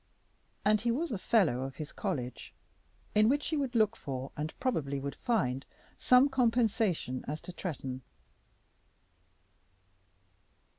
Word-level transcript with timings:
And 0.65 0.81
he 0.81 0.89
was 0.89 1.11
a 1.11 1.19
fellow 1.19 1.59
of 1.61 1.75
his 1.75 1.91
college, 1.91 2.55
in 3.13 3.29
which 3.29 3.43
she 3.43 3.55
would 3.55 3.75
look 3.75 3.95
for, 3.95 4.31
and 4.35 4.51
probably 4.59 4.99
would 4.99 5.13
find, 5.13 5.63
some 5.99 6.27
compensation 6.27 7.23
as 7.27 7.39
to 7.41 7.53
Tretton. 7.53 8.01